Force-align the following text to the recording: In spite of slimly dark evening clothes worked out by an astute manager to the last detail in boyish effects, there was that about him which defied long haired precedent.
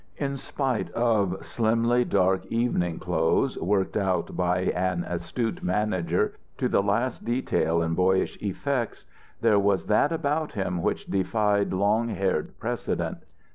In 0.17 0.35
spite 0.35 0.89
of 0.93 1.45
slimly 1.45 2.03
dark 2.05 2.47
evening 2.47 2.97
clothes 2.97 3.55
worked 3.59 3.95
out 3.95 4.35
by 4.35 4.61
an 4.61 5.03
astute 5.03 5.61
manager 5.61 6.33
to 6.57 6.67
the 6.67 6.81
last 6.81 7.23
detail 7.23 7.83
in 7.83 7.93
boyish 7.93 8.35
effects, 8.41 9.05
there 9.41 9.59
was 9.59 9.85
that 9.85 10.11
about 10.11 10.53
him 10.53 10.81
which 10.81 11.05
defied 11.05 11.71
long 11.71 12.07
haired 12.07 12.57
precedent. 12.57 13.19